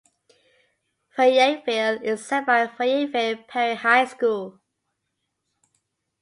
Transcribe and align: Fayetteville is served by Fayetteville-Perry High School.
Fayetteville 1.15 2.01
is 2.01 2.25
served 2.25 2.47
by 2.47 2.65
Fayetteville-Perry 2.65 3.75
High 3.75 4.05
School. 4.05 4.59